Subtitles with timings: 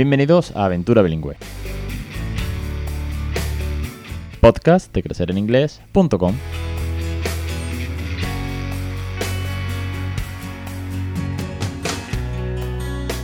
[0.00, 1.36] Bienvenidos a Aventura Bilingüe.
[4.40, 6.34] Podcast de crecereninglés.com.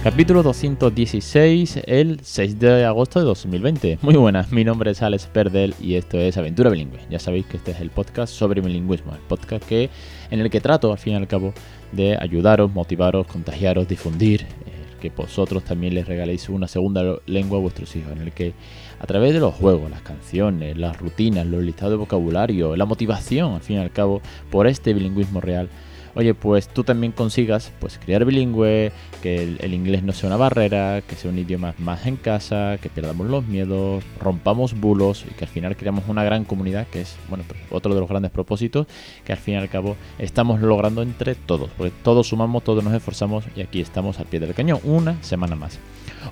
[0.04, 4.01] Capítulo 216, el 6 de agosto de 2020.
[4.02, 7.01] Muy buenas, mi nombre es Alex Perdel y esto es Aventura Bilingüe.
[7.09, 9.88] Ya sabéis que este es el podcast sobre bilingüismo, el podcast que,
[10.30, 11.54] en el que trato, al fin y al cabo,
[11.93, 14.76] de ayudaros, motivaros, contagiaros, difundir, eh,
[15.15, 18.55] vosotros también les regaléis una segunda lengua a vuestros hijos, en el que
[18.98, 23.55] a través de los juegos, las canciones, las rutinas, los listados de vocabulario, la motivación,
[23.55, 25.69] al fin y al cabo, por este bilingüismo real,
[26.16, 28.91] oye, pues tú también consigas pues criar bilingüe,
[29.23, 32.88] que el, inglés no sea una barrera, que sea un idioma más en casa, que
[32.88, 37.16] perdamos los miedos, rompamos bulos y que al final creamos una gran comunidad, que es,
[37.29, 38.87] bueno, pues, otro de los grandes propósitos
[39.24, 42.95] que al fin y al cabo estamos logrando entre todos, porque todos sumamos, todos nos
[42.95, 45.79] esforzamos y aquí estamos al pie del cañón, una semana más.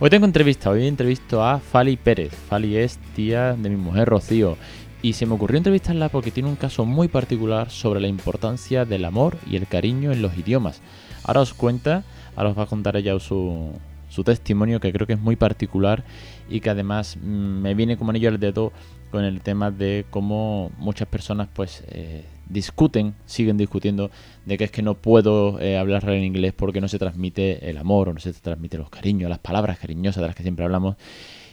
[0.01, 2.33] Hoy tengo entrevista, hoy entrevisto a Fali Pérez.
[2.49, 4.57] Fali es tía de mi mujer Rocío
[5.05, 9.05] y se me ocurrió entrevistarla porque tiene un caso muy particular sobre la importancia del
[9.05, 10.81] amor y el cariño en los idiomas.
[11.25, 13.71] Ahora os cuenta, ahora os va a contar ella su,
[14.09, 16.05] su testimonio que creo que es muy particular
[16.49, 18.73] y que además mm, me viene como anillo al dedo
[19.11, 24.11] con el tema de cómo muchas personas pues eh, discuten, siguen discutiendo
[24.47, 27.77] de que es que no puedo eh, hablar en inglés porque no se transmite el
[27.77, 30.97] amor o no se transmite los cariños, las palabras cariñosas de las que siempre hablamos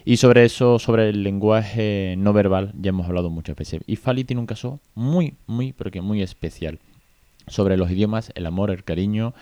[0.06, 3.82] y sobre eso, sobre el lenguaje no verbal, ya hemos hablado muchas veces.
[3.88, 6.80] Y Fali tiene un caso muy, muy, pero que muy especial
[7.48, 9.34] sobre los idiomas, el amor, el cariño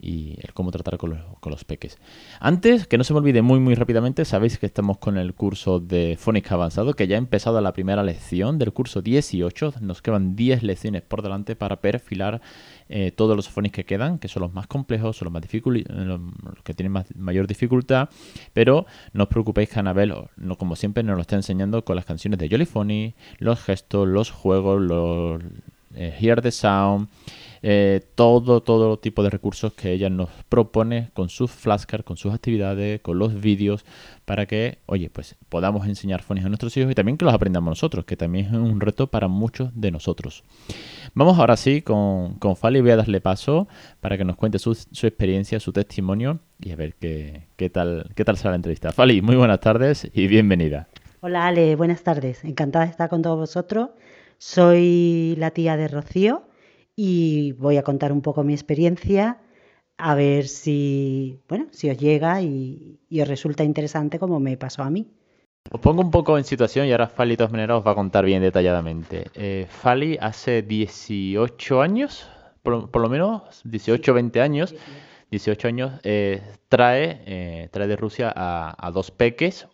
[0.00, 1.98] y el cómo tratar con los, con los peques.
[2.40, 5.80] Antes, que no se me olvide muy muy rápidamente, sabéis que estamos con el curso
[5.80, 9.74] de Fónica Avanzado, que ya ha empezado la primera lección del curso 18.
[9.80, 12.40] Nos quedan 10 lecciones por delante para perfilar
[12.88, 16.62] eh, todos los phonics que quedan, que son los más complejos, son los más los
[16.64, 18.08] que tienen mayor dificultad,
[18.52, 22.04] pero no os preocupéis que Anabel, no, como siempre, nos lo está enseñando con las
[22.04, 25.42] canciones de Jolly los gestos, los juegos, los
[25.94, 27.08] eh, Hear the Sound,
[27.62, 32.34] eh, todo, todo tipo de recursos que ella nos propone con sus flashcards, con sus
[32.34, 33.84] actividades, con los vídeos,
[34.24, 37.70] para que, oye, pues podamos enseñar phonics a nuestros hijos y también que los aprendamos
[37.70, 40.42] nosotros, que también es un reto para muchos de nosotros.
[41.14, 43.68] Vamos ahora sí con, con Fali, voy a darle paso
[44.00, 48.10] para que nos cuente su, su experiencia, su testimonio y a ver qué, qué, tal,
[48.16, 48.90] qué tal será la entrevista.
[48.90, 50.88] Fali, muy buenas tardes y bienvenida.
[51.20, 52.44] Hola Ale, buenas tardes.
[52.44, 53.90] Encantada de estar con todos vosotros.
[54.38, 56.42] Soy la tía de Rocío
[57.04, 59.38] y voy a contar un poco mi experiencia
[59.98, 64.90] a ver si, bueno, si os llega y, os resulta interesante como me pasó a
[64.90, 65.08] mí.
[65.72, 67.94] Os pongo un poco en situación y ahora Fali de todas maneras os va a
[67.96, 69.32] contar bien detalladamente.
[69.34, 72.28] Eh, Fali hace 18 años,
[72.62, 74.72] por, lo menos 18 20 años,
[75.32, 79.66] 18 años, eh, trae, eh, trae de Rusia a, dos peques,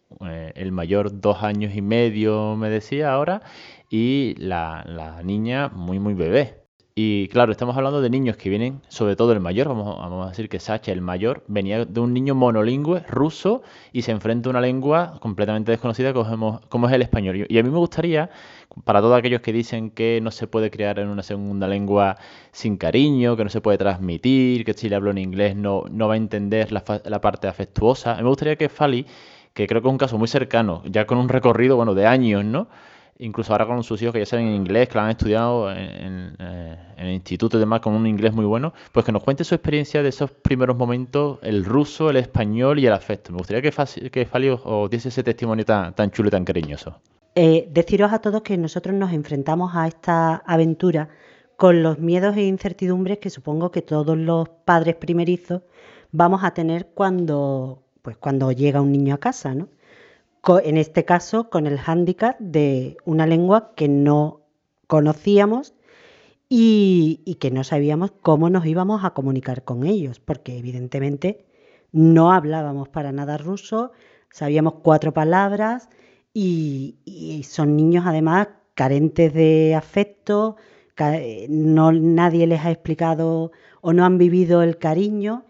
[0.54, 3.42] el mayor dos años y medio me decía ahora,
[3.90, 6.67] y la, la niña muy, muy bebé.
[7.00, 10.30] Y claro, estamos hablando de niños que vienen, sobre todo el mayor, vamos, vamos, a
[10.30, 14.50] decir que Sacha, el mayor, venía de un niño monolingüe ruso y se enfrenta a
[14.50, 17.46] una lengua completamente desconocida como, es el español.
[17.48, 18.30] Y a mí me gustaría,
[18.82, 22.16] para todos aquellos que dicen que no se puede crear en una segunda lengua
[22.50, 26.08] sin cariño, que no se puede transmitir, que si le hablo en inglés no, no
[26.08, 29.06] va a entender la, la parte afectuosa, me gustaría que Fali,
[29.54, 32.44] que creo que es un caso muy cercano, ya con un recorrido, bueno, de años,
[32.44, 32.66] ¿no?
[33.18, 36.76] Incluso ahora con sus hijos que ya saben inglés, que lo han estudiado en, eh,
[36.96, 40.02] el instituto y demás con un inglés muy bueno, pues que nos cuente su experiencia
[40.02, 43.32] de esos primeros momentos, el ruso, el español y el afecto.
[43.32, 47.00] Me gustaría que, que Fali os, diese ese testimonio tan, tan chulo y tan cariñoso.
[47.34, 51.08] Eh, deciros a todos que nosotros nos enfrentamos a esta aventura
[51.56, 55.62] con los miedos e incertidumbres que supongo que todos los padres primerizos
[56.12, 59.68] vamos a tener cuando, pues, cuando llega un niño a casa, ¿no?
[60.56, 64.40] En este caso con el hándicap de una lengua que no
[64.86, 65.74] conocíamos
[66.48, 71.44] y, que no sabíamos cómo nos íbamos a comunicar con ellos, porque evidentemente
[71.92, 73.92] no hablábamos para nada ruso,
[74.30, 75.90] sabíamos cuatro palabras
[76.32, 80.56] y, son niños además carentes de afecto,
[81.48, 83.52] no, nadie les ha explicado
[83.82, 85.44] o no han vivido el cariño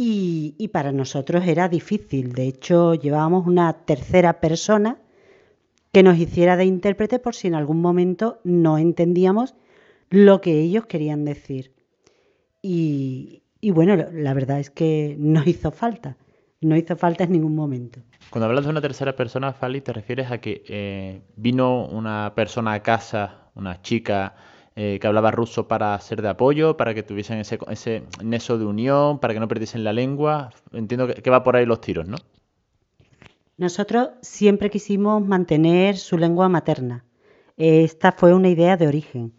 [0.00, 2.32] y, para nosotros era difícil.
[2.32, 4.98] De hecho, llevábamos una tercera persona
[5.90, 9.56] que nos hiciera de intérprete por si en algún momento no entendíamos
[10.08, 11.72] lo que ellos querían decir.
[12.62, 16.16] Y, bueno, la verdad es que no hizo falta,
[16.60, 17.98] no hizo falta en ningún momento.
[18.30, 22.74] Cuando hablas de una tercera persona, Fali, te refieres a que eh, vino una persona
[22.74, 24.36] a casa, una chica,
[24.80, 28.64] eh, que hablaba ruso para ser de apoyo, para que tuviesen ese, ese neso de
[28.64, 30.50] unión, para que no perdiesen la lengua.
[30.70, 32.16] Entiendo que, va por ahí los tiros, ¿no?
[33.56, 37.04] Nosotros siempre quisimos mantener su lengua materna.
[37.56, 39.32] Esta fue una idea de origen.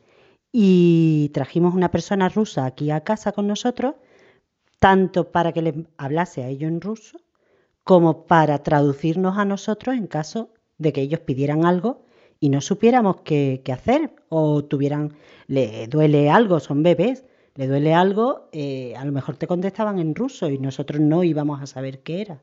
[0.52, 3.96] Y trajimos una persona rusa aquí a casa con nosotros,
[4.78, 7.18] tanto para que le hablase a ellos en ruso,
[7.86, 12.09] como para traducirnos a nosotros en caso de que ellos pidieran algo
[12.40, 15.14] y no supiéramos qué, hacer o tuvieran,
[15.48, 17.26] le duele algo, son bebés,
[17.56, 21.62] le duele algo, eh, a lo mejor te contestaban en ruso y nosotros no íbamos
[21.62, 22.42] a saber qué era.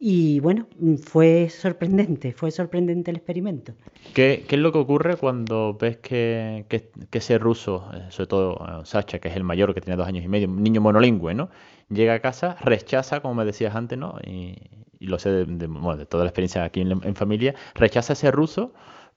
[0.00, 0.68] Y bueno,
[1.02, 3.72] fue sorprendente, fue sorprendente el experimento.
[4.14, 6.66] ¿Qué, es lo que ocurre cuando ves que,
[7.10, 10.24] ese ruso, eh, sobre todo eh, Sacha, que es el mayor, que tiene dos años
[10.24, 11.50] y medio, un niño monolingüe, ¿no?
[11.88, 14.14] Llega a casa, rechaza, como me decías antes, ¿no?
[14.24, 14.56] Y,
[15.00, 18.72] lo sé de, toda la experiencia aquí en, familia, rechaza ese ruso,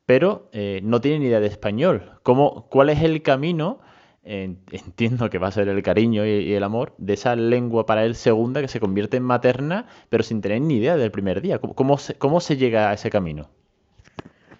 [0.05, 2.19] pero eh, no tiene ni idea de español.
[2.23, 3.79] ¿Cómo, ¿Cuál es el camino?
[4.23, 8.15] entiendo que va a ser el cariño y, el amor de esa lengua para él
[8.15, 11.59] segunda que se convierte en materna, pero sin tener ni idea del primer día.
[11.59, 13.49] ¿Cómo, se, llega a ese camino?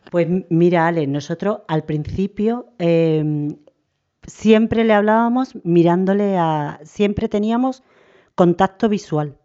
[0.10, 3.56] Pues mira, Ale, nosotros al principio em,
[4.24, 6.80] siempre le hablábamos mirándole a...
[6.84, 7.84] siempre teníamos
[8.36, 9.38] contacto visual.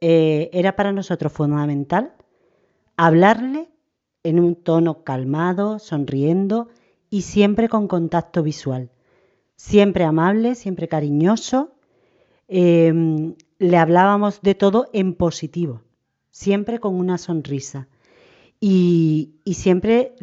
[0.00, 2.12] Eh, era para nosotros fundamental
[2.96, 3.68] hablarle
[4.24, 6.68] en un tono calmado, sonriendo
[7.10, 8.90] y siempre con contacto visual
[9.62, 11.70] siempre amable, siempre cariñoso.
[12.48, 15.82] Em, le hablábamos de todo en positivo,
[16.30, 17.86] siempre con una sonrisa.
[18.58, 20.14] Y, siempre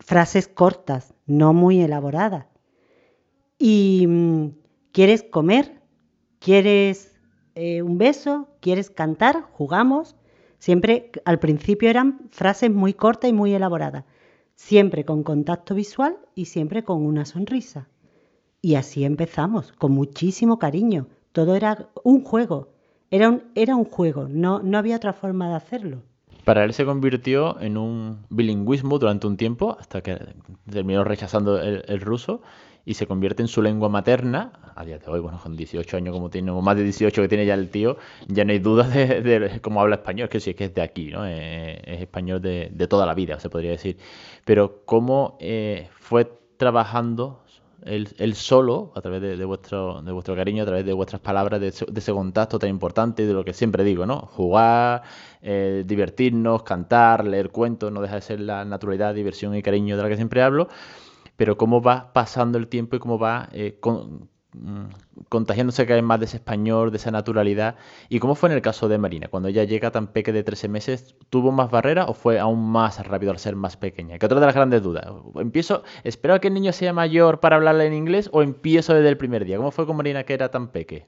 [0.00, 2.46] frases cortas, no muy elaboradas.
[3.58, 4.46] Y mm,
[4.92, 5.80] ¿quieres comer?
[6.40, 7.16] ¿Quieres
[7.54, 8.48] eh, un beso?
[8.60, 9.42] ¿Quieres cantar?
[9.52, 10.16] ¿Jugamos?
[10.60, 14.04] Siempre al principio eran frases muy cortas y muy elaboradas,
[14.54, 17.88] siempre con contacto visual y siempre con una sonrisa.
[18.60, 21.06] Y así empezamos, con muchísimo cariño.
[21.32, 22.68] Todo era un juego.
[23.10, 26.02] Era un, juego, no, no había otra forma de hacerlo.
[26.44, 30.18] Para él se convirtió en un bilingüismo durante un tiempo, hasta que
[30.70, 32.42] terminó rechazando el, ruso
[32.90, 34.50] y se convierte en su lengua materna.
[34.74, 37.28] A día de hoy, bueno, con 18 años como tiene, o más de 18 que
[37.28, 40.64] tiene ya el tío, ya no hay duda de, cómo habla español, que sí, que
[40.64, 41.24] es de aquí, ¿no?
[41.24, 43.96] Eh, es español de, toda la vida, se podría decir.
[44.44, 47.44] Pero cómo eh, fue trabajando
[47.84, 51.68] el, solo, a través de, vuestro, de vuestro cariño, a través de vuestras palabras, de,
[51.68, 54.18] ese contacto tan importante, de lo que siempre digo, ¿no?
[54.32, 55.02] Jugar,
[55.42, 60.02] eh, divertirnos, cantar, leer cuentos, no deja de ser la naturalidad, diversión y cariño de
[60.02, 60.66] la que siempre hablo,
[61.40, 63.80] pero cómo va pasando el tiempo y cómo va eh,
[64.52, 64.86] Mm,
[65.28, 67.76] contagiándose cada vez más de ese español, de esa naturalidad.
[68.08, 69.28] ¿Y cómo fue en el caso de Marina?
[69.28, 73.06] Cuando ella llega tan pequeña de 13 meses, ¿tuvo más barreras o fue aún más
[73.06, 74.18] rápido al ser más pequeña?
[74.18, 75.06] Que otra de las grandes dudas.
[75.36, 79.08] ¿Empiezo, espero a que el niño sea mayor para hablarle en inglés o empiezo desde
[79.08, 79.56] el primer día?
[79.56, 81.06] ¿Cómo fue con Marina que era tan pequeña?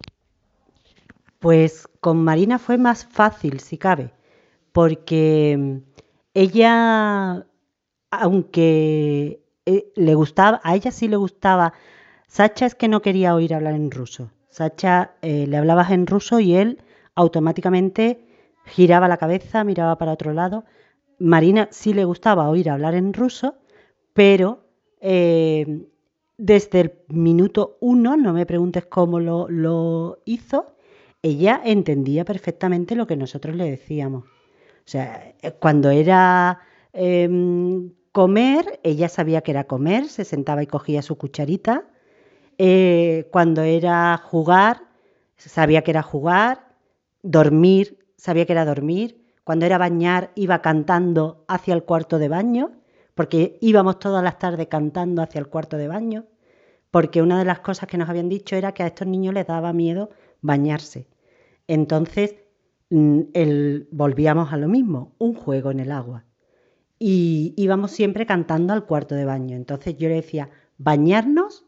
[1.41, 4.13] Pues con Marina fue más fácil, si cabe,
[4.71, 5.81] porque
[6.33, 7.45] ella,
[8.13, 11.75] aunque eh, le gustaba, a ella sí le gustaba
[12.33, 14.31] Sacha es que no quería oír hablar en ruso.
[14.49, 16.79] Sacha eh, le hablabas en ruso y él
[17.15, 18.25] automáticamente
[18.65, 20.65] giraba la cabeza, miraba para otro lado.
[21.19, 23.57] Marina sí le gustaba oír hablar en ruso,
[24.15, 24.65] pero
[25.03, 25.85] eh,
[26.39, 30.75] desde el minuto uno, no me preguntes cómo lo, hizo,
[31.21, 34.25] ella entendía perfectamente lo que nosotros le decíamos.
[34.25, 36.61] O sea, cuando era
[36.95, 41.87] em, comer, ella sabía que era comer, se sentaba y cogía su cucharita
[42.59, 44.83] eh, cuando era jugar,
[45.37, 46.77] sabía que era jugar,
[47.23, 52.73] dormir, sabía que era dormir, cuando era bañar, iba cantando hacia el cuarto de baño,
[53.15, 56.27] porque íbamos todas las tardes cantando hacia el cuarto de baño,
[56.91, 59.47] porque una de las cosas que nos habían dicho era que a estos niños les
[59.47, 61.09] daba miedo bañarse.
[61.67, 62.37] Entonces,
[62.91, 63.23] mm,
[63.91, 66.25] volvíamos a lo mismo, un juego en el agua.
[67.05, 69.57] Y íbamos siempre cantando al cuarto de baño.
[69.57, 71.67] Entonces yo le decía, bañarnos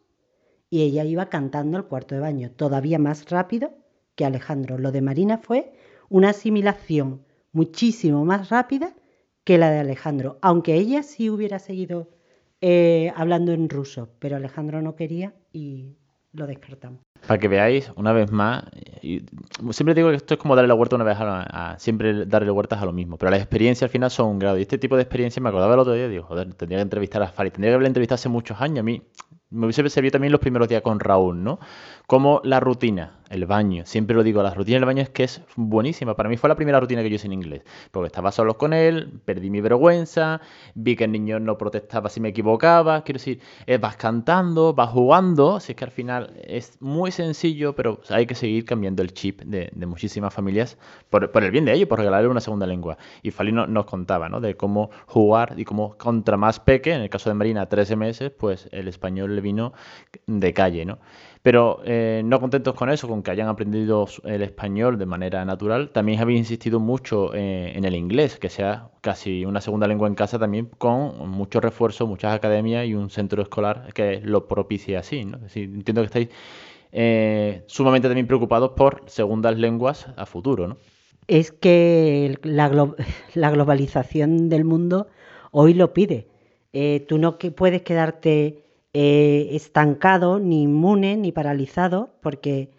[0.71, 3.75] y ella iba cantando el cuarto de baño, todavía más rápido
[4.15, 4.79] que Alejandro.
[4.79, 5.73] Lo de Marina fue
[6.09, 8.95] una asimilación muchísimo más rápida
[9.43, 12.11] que la de Alejandro, aunque ella sí hubiera seguido
[12.61, 15.97] eh, hablando en ruso, pero Alejandro no quería y
[16.35, 17.01] lo descartamos.
[17.27, 18.65] Para que veáis, una vez más,
[19.71, 22.83] siempre digo que esto es como darle la vuelta una vez a, siempre darle vueltas
[22.83, 24.59] a lo mismo, pero las experiencias al final son un grado.
[24.59, 27.23] Y este tipo de experiencias me acordaba el otro día, digo, joder, tendría que entrevistar
[27.23, 28.81] a Fari, tendría que haberle entrevistado hace muchos años.
[28.81, 29.03] A mí
[29.55, 31.59] me hubiese servido también los primeros días con Raúl, ¿no?
[32.07, 33.85] Como la rutina, el baño.
[33.87, 36.15] Siempre lo digo, la rutina del baño es que es buenísima.
[36.15, 37.63] Para mí fue la primera rutina que yo hice en inglés.
[37.91, 40.41] Porque estaba solo con él, perdí mi vergüenza,
[40.75, 43.03] vi que el niño no protestaba si me equivocaba.
[43.05, 43.41] Quiero decir,
[43.81, 45.57] vas cantando, vas jugando.
[45.57, 49.71] Así que al final es muy sencillo, pero hay que seguir cambiando el chip de,
[49.87, 50.77] muchísimas familias
[51.11, 52.99] por, el bien de ellos, por regalarle una segunda lengua.
[53.23, 54.41] Y Fali nos contaba, ¿no?
[54.41, 58.31] De cómo jugar y cómo contra más peque, en el caso de Marina, 13 meses,
[58.31, 59.73] pues el español le vino
[60.27, 60.99] de calle, ¿no?
[61.45, 65.91] Pero eh, no contentos con eso, con que hayan aprendido el español de manera natural,
[65.91, 70.15] también habéis insistido mucho eh, en el inglés, que sea casi una segunda lengua en
[70.15, 75.27] casa también, con mucho refuerzo, muchas academias y un centro escolar que lo propicie así.
[75.27, 75.39] ¿no?
[75.55, 76.29] entiendo que estáis
[76.93, 80.67] eh, sumamente también preocupados por segundas lenguas a futuro.
[80.67, 80.79] ¿no?
[81.29, 82.71] Es que la,
[83.35, 85.09] la globalización del mundo
[85.51, 86.27] hoy lo pide.
[87.07, 88.64] tú no puedes quedarte
[88.95, 92.71] eh, estancado, ni inmune, ni paralizado, porque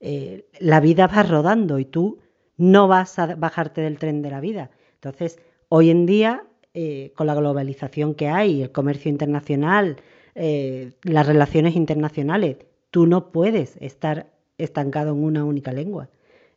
[0.00, 2.18] eh, la vida va rodando y tú
[2.58, 4.70] no vas a bajarte del tren de la vida.
[4.96, 9.96] Entonces, hoy en día, eh, con la globalización que hay, el comercio internacional,
[10.34, 12.56] las relaciones internacionales,
[12.90, 16.08] tú no puedes estar estancado en una única lengua.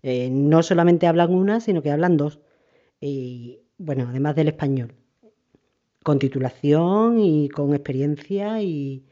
[0.03, 2.39] no solamente hablan una, sino que hablan dos.
[3.01, 4.93] Y bueno, además del español
[6.05, 9.03] con titulación y con experiencia y,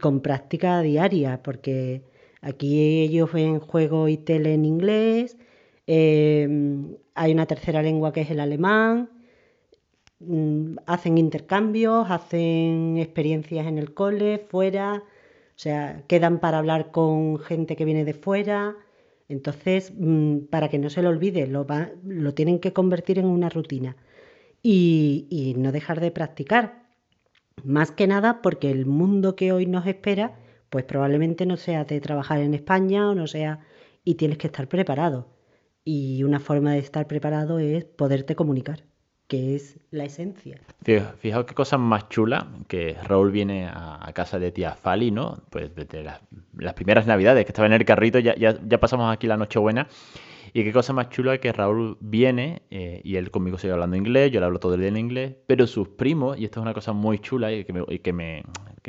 [0.00, 2.02] con práctica diaria, porque
[2.42, 5.36] aquí ellos ven juego y tele en inglés,
[5.86, 9.10] em, hay una tercera lengua que es el alemán,
[10.20, 15.02] mm, hacen intercambios, hacen experiencias en el cole, fuera,
[15.56, 18.76] o sea, quedan para hablar con gente que viene de fuera.
[19.28, 21.66] Entonces, mm, para que no se lo olvide, lo,
[22.04, 23.96] lo tienen que convertir en una rutina
[24.68, 26.86] y, no dejar de practicar.
[27.64, 30.38] Más que nada porque el mundo que hoy nos espera,
[30.70, 33.60] pues probablemente no sea de trabajar en España o no sea,
[34.04, 35.28] y tienes que estar preparado.
[35.84, 38.82] Y una forma de estar preparado es poderte comunicar,
[39.28, 40.60] que es la esencia.
[41.18, 45.44] Fijaos qué cosa más chula que Raúl viene a, casa de tía Fali, ¿no?
[45.50, 49.28] Pues desde las, primeras navidades que estaba en el carrito, ya, ya, ya pasamos aquí
[49.28, 49.86] la Nochebuena
[50.56, 54.32] y qué cosa más chula que Raúl viene eh, y él conmigo sigue hablando inglés,
[54.32, 56.72] yo le hablo todo el día en inglés, pero sus primos, y esto es una
[56.72, 58.10] cosa muy chula y que me, que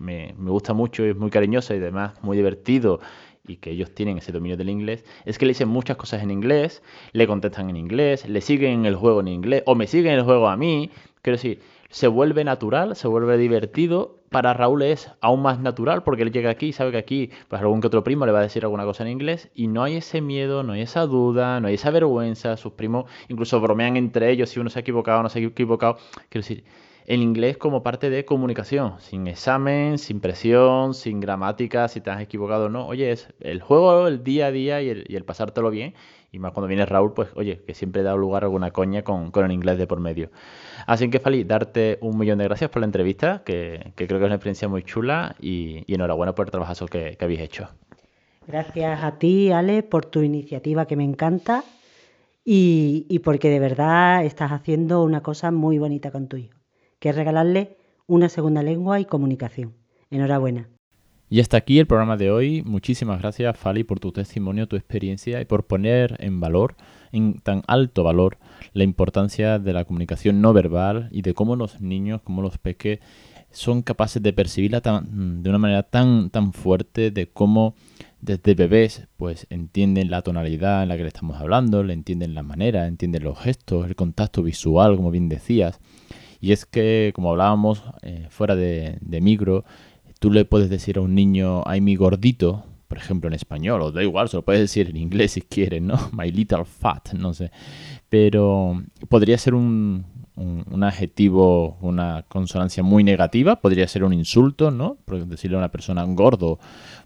[0.01, 3.01] me, me, gusta mucho y es muy cariñosa y además muy divertido
[3.45, 6.31] y que ellos tienen ese dominio del inglés, es que le dicen muchas cosas en
[6.31, 6.81] inglés,
[7.11, 10.19] le contestan en inglés, le siguen en el juego en inglés, o me siguen en
[10.19, 10.89] el juego a mí.
[11.21, 11.59] Quiero decir,
[11.89, 16.49] se vuelve natural, se vuelve divertido para Raúl es aún más natural porque él llega
[16.49, 18.85] aquí y sabe que aquí pues algún que otro primo le va a decir alguna
[18.85, 21.91] cosa en inglés y no hay ese miedo, no hay esa duda, no hay esa
[21.91, 22.57] vergüenza.
[22.57, 25.43] Sus primos incluso bromean entre ellos si uno se ha equivocado o no se ha
[25.43, 25.97] equivocado.
[26.29, 26.63] Quiero decir,
[27.05, 32.21] el inglés como parte de comunicación, sin examen, sin presión, sin gramática, si te has
[32.21, 32.85] equivocado o no.
[32.85, 35.93] Oye, es el juego, el día a día y el, y el pasártelo bien
[36.31, 39.31] y más cuando viene Raúl, pues oye, que siempre da lugar a alguna coña con,
[39.33, 40.29] el inglés de por medio.
[40.85, 44.21] Así que, Fali, darte un millón de gracias por la entrevista, que, creo que es
[44.23, 47.69] una experiencia muy chula y, enhorabuena por el trabajo que, que habéis hecho.
[48.45, 51.63] Gracias a ti, Ale, por tu iniciativa que me encanta
[52.43, 56.57] y, y, porque de verdad estás haciendo una cosa muy bonita con tu hijo,
[56.99, 59.73] que es regalarle una segunda lengua y comunicación.
[60.09, 60.69] Enhorabuena.
[61.29, 62.63] Y hasta aquí el programa de hoy.
[62.65, 66.75] Muchísimas gracias, Fali, por tu testimonio, tu experiencia y por poner en valor,
[67.11, 68.37] en tan alto valor,
[68.71, 72.99] la importancia de la comunicación no verbal y de cómo los niños, cómo los peques
[73.51, 77.75] son capaces de percibirla de una manera tan, tan fuerte, de cómo
[78.21, 82.43] desde bebés pues entienden la tonalidad en la que le estamos hablando, le entienden la
[82.43, 85.79] manera, entienden los gestos, el contacto visual, como bien decías.
[86.39, 89.65] Y es que, como hablábamos eh, fuera de, de micro,
[90.19, 93.91] Tú le puedes decir a un niño, ay mi gordito, por ejemplo en español, o
[93.91, 95.97] da igual, se lo puedes decir en inglés si quieres, ¿no?
[96.11, 97.51] My little fat, no sé.
[98.09, 100.05] Pero podría ser un,
[100.37, 104.97] un, adjetivo, una consonancia muy negativa, podría ser un insulto, ¿no?
[105.05, 106.59] Porque decirle a una persona gordo,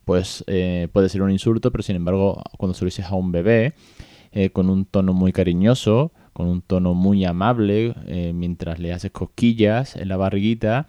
[0.06, 3.32] pues eh, puede ser un insulto, pero sin embargo, cuando se lo dices a un
[3.32, 3.74] bebé,
[4.32, 9.12] eh, con un tono muy cariñoso, con un tono muy amable, eh, mientras le haces
[9.12, 10.88] cosquillas en la barriguita,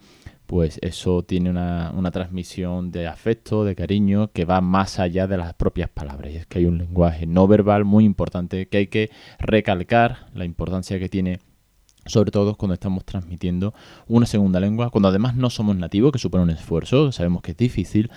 [0.53, 5.55] pues eso tiene una, transmisión de afecto, de cariño, que va más allá de las
[5.55, 6.31] propias palabras.
[6.31, 10.45] Y es que hay un lenguaje no verbal muy importante que hay que recalcar la
[10.45, 11.39] importancia que tiene
[12.05, 13.73] sobre todo cuando estamos transmitiendo
[14.07, 17.57] una segunda lengua, cuando además no somos nativos, que supone un esfuerzo, sabemos que es
[17.57, 18.11] difícil,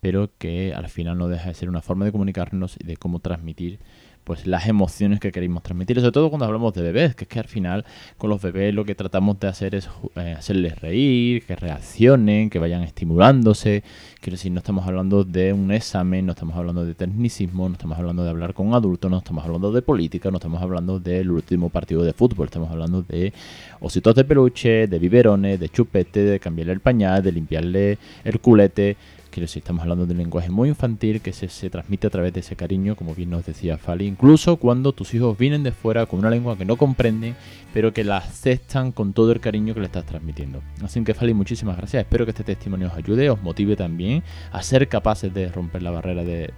[0.00, 3.20] pero que al final no deja de ser una forma de comunicarnos y de cómo
[3.20, 3.80] transmitir
[4.28, 7.38] pues las emociones que queremos transmitir, sobre todo cuando hablamos de bebés, que es que
[7.38, 7.86] al final
[8.18, 12.58] con los bebés lo que tratamos de hacer es eh, hacerles reír, que reaccionen, que
[12.58, 13.82] vayan estimulándose,
[14.20, 17.98] quiero decir, no estamos hablando de un examen, no estamos hablando de tecnicismo, no estamos
[17.98, 21.70] hablando de hablar con adultos, no estamos hablando de política, no estamos hablando del último
[21.70, 23.32] partido de fútbol, estamos hablando de
[23.80, 28.98] ositos de peluche, de biberones, de chupete, de cambiarle el pañal, de limpiarle el culete,
[29.30, 32.32] Quiero decir, estamos hablando de un lenguaje muy infantil que se, se, transmite a través
[32.32, 36.06] de ese cariño, como bien nos decía Fali, incluso cuando tus hijos vienen de fuera
[36.06, 37.36] con una lengua que no comprenden,
[37.72, 40.62] pero que la aceptan con todo el cariño que le estás transmitiendo.
[40.82, 42.02] Así que Fali, muchísimas gracias.
[42.02, 45.90] Espero que este testimonio os ayude, os motive también a ser capaces de romper la
[45.90, 46.52] barrera de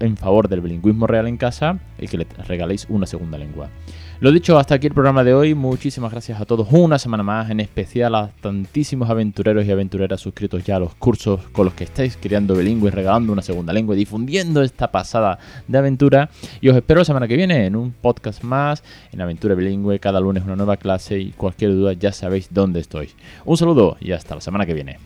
[0.00, 3.68] en favor del bilingüismo real en casa y que le regaléis una segunda lengua.
[4.22, 5.52] Lo dicho, hasta aquí el programa de hoy.
[5.52, 10.62] Muchísimas gracias a todos una semana más, en especial a tantísimos aventureros y aventureras suscritos
[10.62, 13.98] ya a los cursos con los que estáis creando bilingüe, regalando una segunda lengua y
[13.98, 16.30] difundiendo esta pasada de aventura.
[16.60, 20.20] Y os espero la semana que viene en un podcast más, en Aventura Bilingüe, cada
[20.20, 23.10] lunes una nueva clase y cualquier duda ya sabéis dónde estoy.
[23.44, 24.98] Un saludo y hasta la semana que viene.